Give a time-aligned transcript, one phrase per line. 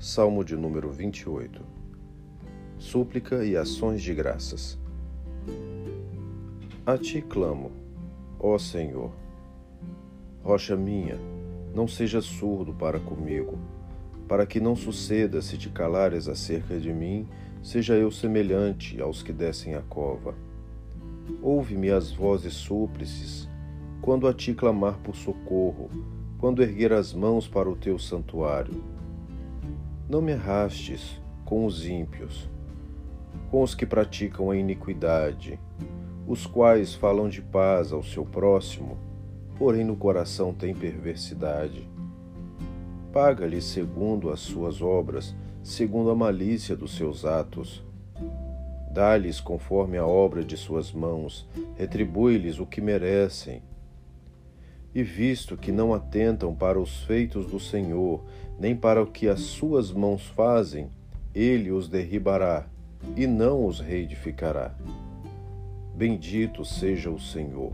[0.00, 1.60] Salmo de número 28
[2.78, 4.78] Súplica e ações de graças.
[6.86, 7.72] A ti clamo,
[8.38, 9.10] ó Senhor.
[10.40, 11.18] Rocha minha,
[11.74, 13.58] não seja surdo para comigo,
[14.28, 17.26] para que não suceda se te calares acerca de mim,
[17.60, 20.32] seja eu semelhante aos que descem a cova.
[21.42, 23.48] Ouve-me as vozes súplices,
[24.00, 25.90] quando a ti clamar por socorro,
[26.38, 28.96] quando erguer as mãos para o teu santuário
[30.08, 32.48] não me arrastes com os ímpios,
[33.50, 35.60] com os que praticam a iniquidade,
[36.26, 38.96] os quais falam de paz ao seu próximo,
[39.58, 41.86] porém no coração têm perversidade.
[43.12, 47.84] Paga-lhes segundo as suas obras, segundo a malícia dos seus atos.
[48.90, 53.62] Dá-lhes conforme a obra de suas mãos, retribui-lhes o que merecem
[54.94, 58.24] e visto que não atentam para os feitos do Senhor,
[58.58, 60.88] nem para o que as suas mãos fazem,
[61.34, 62.66] ele os derribará
[63.16, 64.74] e não os reedificará.
[65.94, 67.72] Bendito seja o Senhor,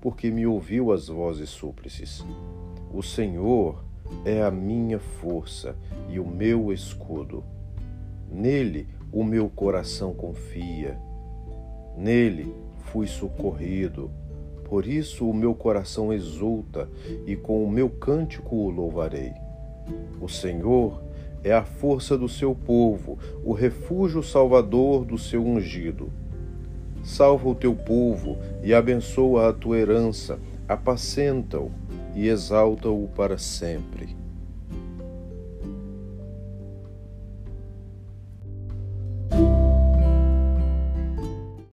[0.00, 2.24] porque me ouviu as vozes súplices.
[2.92, 3.84] O Senhor
[4.24, 5.76] é a minha força
[6.08, 7.44] e o meu escudo.
[8.30, 10.98] Nele o meu coração confia.
[11.96, 12.54] Nele
[12.92, 14.10] fui socorrido.
[14.68, 16.88] Por isso o meu coração exulta
[17.24, 19.32] e com o meu cântico o louvarei.
[20.20, 21.00] O Senhor
[21.44, 26.10] é a força do seu povo, o refúgio salvador do seu ungido.
[27.04, 31.70] Salva o teu povo e abençoa a tua herança, apacenta-o
[32.16, 34.25] e exalta-o para sempre.